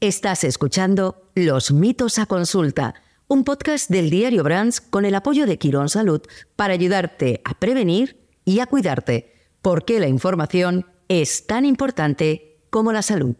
[0.00, 2.94] Estás escuchando Los mitos a consulta,
[3.26, 6.22] un podcast del diario Brands con el apoyo de Quirón Salud
[6.54, 13.02] para ayudarte a prevenir y a cuidarte, porque la información es tan importante como la
[13.02, 13.34] salud.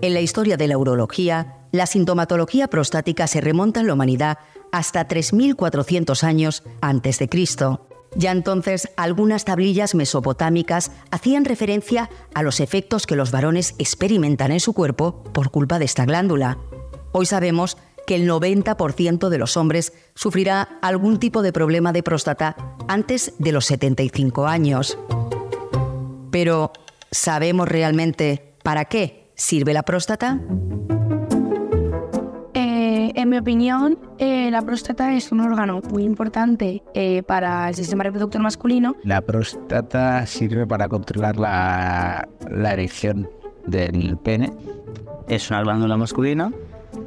[0.00, 4.38] En la historia de la urología, la sintomatología prostática se remonta en la humanidad
[4.70, 7.87] hasta 3.400 años antes de Cristo.
[8.14, 14.60] Ya entonces, algunas tablillas mesopotámicas hacían referencia a los efectos que los varones experimentan en
[14.60, 16.58] su cuerpo por culpa de esta glándula.
[17.12, 22.56] Hoy sabemos que el 90% de los hombres sufrirá algún tipo de problema de próstata
[22.88, 24.98] antes de los 75 años.
[26.30, 26.72] Pero,
[27.10, 30.40] ¿sabemos realmente para qué sirve la próstata?
[33.28, 38.02] En mi opinión, eh, la próstata es un órgano muy importante eh, para el sistema
[38.02, 38.96] reproductor masculino.
[39.04, 43.28] La próstata sirve para controlar la, la erección
[43.66, 44.50] del pene.
[45.28, 46.50] Es una glándula masculina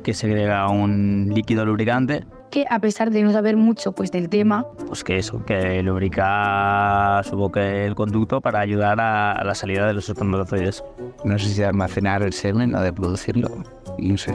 [0.04, 4.68] que segrega un líquido lubricante que a pesar de no saber mucho pues del tema,
[4.86, 9.94] pues que eso, que lubrica su que el conducto para ayudar a, la salida de
[9.94, 10.84] los espermatozoides.
[11.24, 13.50] No sé si de almacenar el semen o de producirlo,
[13.98, 14.34] no sé.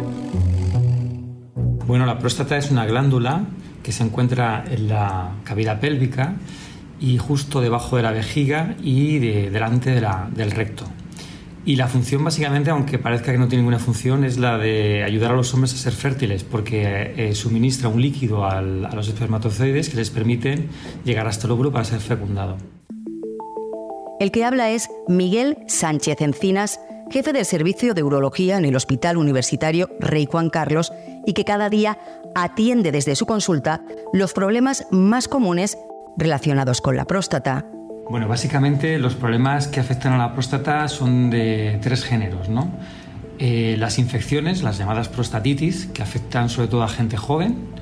[1.87, 3.45] Bueno, la próstata es una glándula
[3.85, 6.35] que se encuentra en la cavidad pélvica
[6.99, 10.85] y justo debajo de la vejiga y delante del recto.
[11.65, 15.31] Y la función básicamente, aunque parezca que no tiene ninguna función, es la de ayudar
[15.31, 19.97] a los hombres a ser fértiles, porque eh, suministra un líquido a los espermatozoides que
[19.97, 20.69] les permiten
[21.05, 22.57] llegar hasta el óvulo para ser fecundado.
[24.19, 29.17] El que habla es Miguel Sánchez Encinas, jefe del Servicio de Urología en el Hospital
[29.17, 30.93] Universitario Rey Juan Carlos
[31.27, 31.99] y que cada día
[32.35, 33.83] atiende desde su consulta
[34.13, 35.77] los problemas más comunes
[36.17, 37.67] relacionados con la próstata.
[38.09, 42.71] Bueno, básicamente los problemas que afectan a la próstata son de tres géneros, ¿no?
[43.39, 47.75] Eh, las infecciones, las llamadas prostatitis, que afectan sobre todo a gente joven,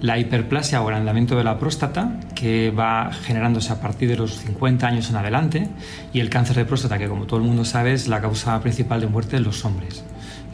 [0.00, 4.86] la hiperplasia o agrandamiento de la próstata, que va generándose a partir de los 50
[4.86, 5.68] años en adelante,
[6.12, 9.00] y el cáncer de próstata, que como todo el mundo sabe es la causa principal
[9.00, 10.04] de muerte en los hombres.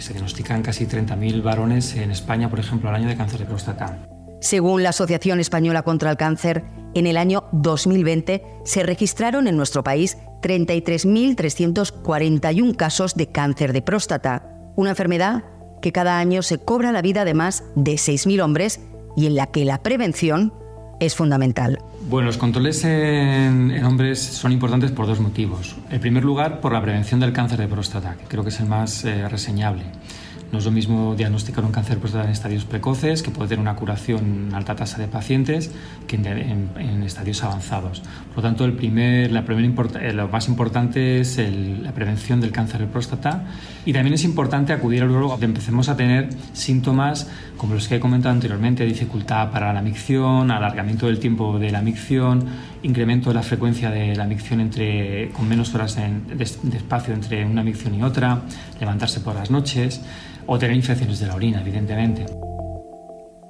[0.01, 3.99] Se diagnostican casi 30.000 varones en España, por ejemplo, al año de cáncer de próstata.
[4.41, 9.85] Según la Asociación Española contra el Cáncer, en el año 2020 se registraron en nuestro
[9.85, 15.45] país 33.341 casos de cáncer de próstata, una enfermedad
[15.83, 18.81] que cada año se cobra la vida de más de 6.000 hombres
[19.17, 20.53] y en la que la prevención
[21.01, 21.79] es fundamental.
[22.09, 25.75] Bueno, los controles en, hombres son importantes por dos motivos.
[25.91, 28.67] En primer lugar, por la prevención del cáncer de próstata, que creo que es el
[28.67, 29.85] más eh, reseñable.
[30.53, 33.77] No es lo mismo diagnosticar un cáncer próstata en estadios precoces, que puede tener una
[33.77, 35.71] curación en alta tasa de pacientes,
[36.09, 38.03] que en, estadios avanzados.
[38.29, 39.45] Por lo tanto, el primer, la
[40.01, 43.45] eh, lo más importante es la prevención del cáncer de próstata
[43.85, 48.01] y también es importante acudir al cuando empecemos a tener síntomas como los que he
[48.01, 52.45] comentado anteriormente, dificultad para la micción, alargamiento del tiempo de la micción,
[52.83, 57.63] incremento de la frecuencia de la micción entre, con menos horas de espacio entre una
[57.63, 58.43] micción y otra,
[58.81, 60.01] levantarse por las noches
[60.53, 62.27] o tener infecciones de la orina, evidentemente.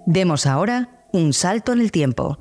[0.05, 2.39] Demos ahora un salto en el tiempo.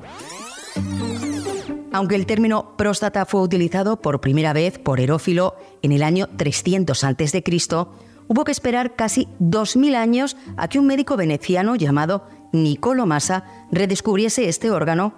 [1.93, 7.01] Aunque el término próstata fue utilizado por primera vez por Herófilo en el año 300
[7.05, 7.41] a.C.,
[8.27, 14.49] hubo que esperar casi 2.000 años a que un médico veneciano llamado Niccolo Massa redescubriese
[14.49, 15.13] este órgano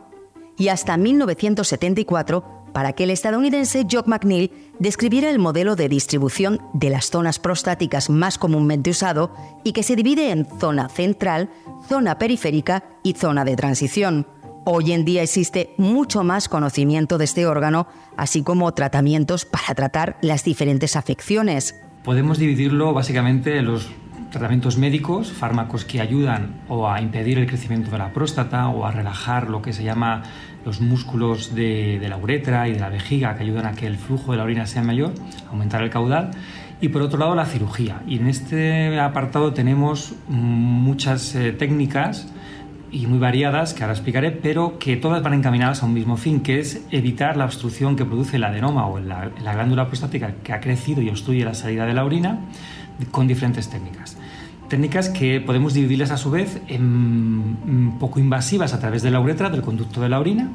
[0.56, 6.90] y hasta 1974 para que el estadounidense Jock McNeil describiera el modelo de distribución de
[6.90, 9.34] las zonas prostáticas más comúnmente usado
[9.64, 11.50] y que se divide en zona central,
[11.88, 14.28] zona periférica y zona de transición.
[14.64, 20.18] Hoy en día existe mucho más conocimiento de este órgano, así como tratamientos para tratar
[20.22, 21.76] las diferentes afecciones.
[22.04, 23.90] Podemos dividirlo básicamente en los
[24.32, 28.92] tratamientos médicos, fármacos que ayudan o a impedir el crecimiento de la próstata o a
[28.92, 30.24] relajar lo que se llama
[30.66, 34.32] los músculos de, la uretra y de la vejiga que ayudan a que el flujo
[34.32, 35.14] de la orina sea mayor,
[35.50, 36.32] aumentar el caudal.
[36.80, 38.02] Y por otro lado la cirugía.
[38.08, 42.28] Y en este apartado tenemos muchas eh, técnicas
[42.92, 46.42] y muy variadas que ahora explicaré, pero que todas van encaminadas a un mismo fin,
[46.42, 50.54] que es evitar la obstrucción que produce el adenoma o la, la glándula prostática que
[50.54, 52.40] ha crecido y obstruye la salida de la orina
[53.12, 54.18] con diferentes técnicas
[54.72, 59.50] técnicas que podemos dividirlas a su vez en poco invasivas a través de la uretra,
[59.50, 60.50] del conducto de la orina,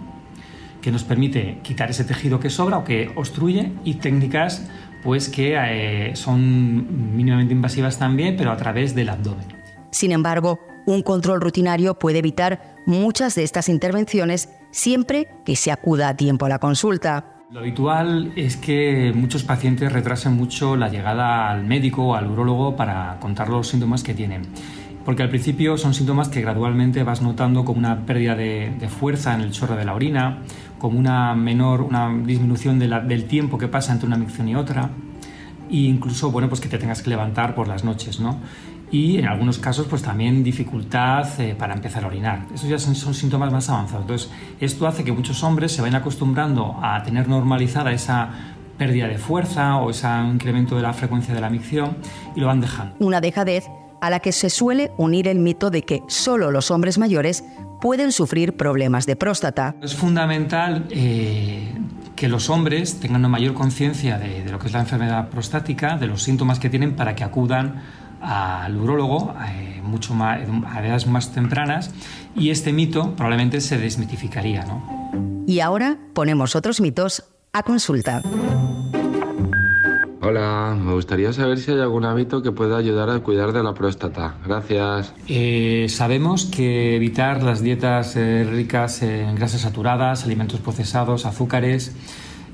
[0.80, 4.66] que nos permite quitar ese tejido que sobra o que obstruye, y técnicas
[5.04, 9.44] pues que eh, son mínimamente invasivas también, pero a través del abdomen.
[9.90, 16.08] Sin embargo, un control rutinario puede evitar muchas de estas intervenciones siempre que se acuda
[16.08, 17.35] a tiempo a la consulta.
[17.48, 22.74] Lo habitual es que muchos pacientes retrasen mucho la llegada al médico o al urólogo
[22.74, 24.42] para contar los síntomas que tienen.
[25.04, 29.42] Porque al principio son síntomas que gradualmente vas notando como una pérdida de, fuerza en
[29.42, 30.42] el chorro de la orina,
[30.78, 34.90] como una menor, una disminución del tiempo que pasa entre una micción y otra,
[35.70, 38.40] e incluso, bueno, pues que te tengas que levantar por las noches, ¿no?
[38.96, 42.46] Y en algunos casos pues también dificultad eh, para empezar a orinar.
[42.54, 44.02] Esos ya son, síntomas más avanzados.
[44.02, 48.30] Entonces, esto hace que muchos hombres se vayan acostumbrando a tener normalizada esa
[48.78, 51.98] pérdida de fuerza o ese incremento de la frecuencia de la micción
[52.34, 52.94] y lo van dejando.
[52.98, 53.64] Una dejadez
[54.00, 57.44] a la que se suele unir el mito de que solo los hombres mayores
[57.80, 59.74] pueden sufrir problemas de próstata.
[59.82, 61.74] Es fundamental eh,
[62.14, 65.98] que los hombres tengan una mayor conciencia de, de lo que es la enfermedad prostática,
[65.98, 67.82] de los síntomas que tienen para que acudan
[68.26, 71.92] al urólogo eh, mucho más, a edades más tempranas
[72.34, 74.64] y este mito probablemente se desmitificaría.
[74.64, 75.44] ¿no?
[75.46, 78.22] Y ahora ponemos otros mitos a consulta.
[80.20, 83.74] Hola, me gustaría saber si hay algún hábito que pueda ayudar a cuidar de la
[83.74, 84.34] próstata.
[84.44, 85.14] Gracias.
[85.28, 91.94] Eh, sabemos que evitar las dietas eh, ricas en grasas saturadas, alimentos procesados, azúcares,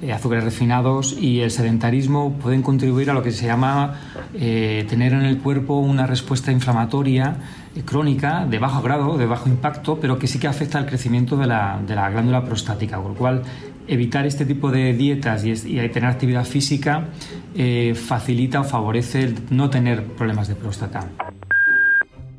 [0.03, 4.01] eh, azúcares refinados y el sedentarismo pueden contribuir a lo que se llama
[4.35, 7.37] eh, tener en el cuerpo una respuesta inflamatoria
[7.77, 11.37] eh, crónica de bajo grado, de bajo impacto, pero que sí que afecta al crecimiento
[11.37, 13.43] de la, glándula prostática, con lo cual
[13.87, 17.07] evitar este tipo de dietas y, tener actividad física
[17.95, 21.07] facilita o favorece no tener problemas de próstata.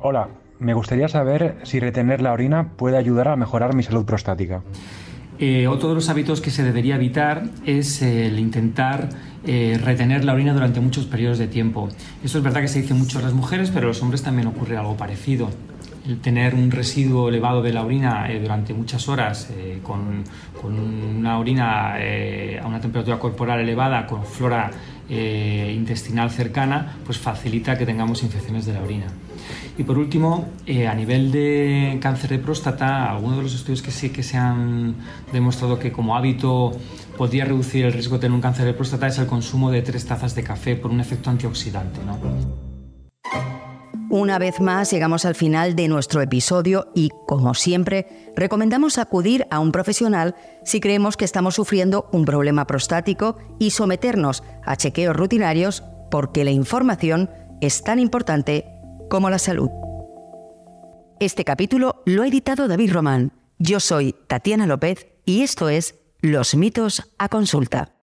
[0.00, 0.28] Hola,
[0.58, 4.62] me gustaría saber si retener la orina puede ayudar a mejorar mi salud prostática.
[5.38, 9.08] Eh, otro de los hábitos que se debería evitar es el intentar
[9.44, 11.88] eh, retener la orina durante muchos periodos de tiempo.
[12.22, 14.46] Eso es verdad que se dice mucho a las mujeres, pero a los hombres también
[14.46, 15.50] ocurre algo parecido.
[16.06, 19.50] El tener un residuo elevado de la orina eh, durante muchas horas
[19.82, 20.22] con,
[20.60, 24.70] con, una orina a una temperatura corporal elevada, con flora
[25.08, 29.06] intestinal cercana, pues facilita que tengamos infecciones de la orina.
[29.76, 33.90] Y por último, eh, a nivel de cáncer de próstata, algunos de los estudios que
[33.90, 34.94] sí que se han
[35.32, 36.72] demostrado que como hábito
[37.16, 40.06] podría reducir el riesgo de tener un cáncer de próstata es el consumo de tres
[40.06, 42.00] tazas de café por un efecto antioxidante.
[44.14, 49.58] Una vez más llegamos al final de nuestro episodio y, como siempre, recomendamos acudir a
[49.58, 55.82] un profesional si creemos que estamos sufriendo un problema prostático y someternos a chequeos rutinarios
[56.12, 57.28] porque la información
[57.60, 58.68] es tan importante
[59.10, 59.70] como la salud.
[61.18, 63.32] Este capítulo lo ha editado David Román.
[63.58, 67.94] Yo soy Tatiana López y esto es Los mitos a consulta.